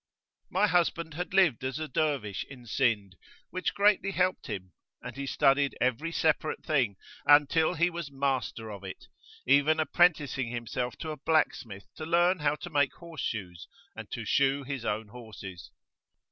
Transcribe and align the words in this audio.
My 0.49 0.65
husband 0.65 1.13
had 1.13 1.31
lived 1.31 1.63
as 1.63 1.77
a 1.77 1.87
Dervish 1.87 2.43
in 2.45 2.65
Sind, 2.65 3.15
which 3.51 3.75
greatly 3.75 4.09
helped 4.09 4.47
him; 4.47 4.71
and 4.99 5.15
he 5.15 5.27
studied 5.27 5.77
every 5.79 6.11
separate 6.11 6.63
thing 6.65 6.95
until 7.27 7.75
he 7.75 7.91
was 7.91 8.09
master 8.09 8.71
of 8.71 8.83
it, 8.83 9.05
even 9.45 9.79
apprenticing 9.79 10.47
himself 10.49 10.97
to 11.01 11.11
a 11.11 11.17
blacksmith 11.17 11.85
to 11.97 12.05
learn 12.07 12.39
how 12.39 12.55
to 12.55 12.71
make 12.71 12.95
horse 12.95 13.21
shoes 13.21 13.67
and 13.95 14.09
to 14.09 14.25
shoe 14.25 14.63
his 14.63 14.85
own 14.85 15.09
horses. 15.09 15.69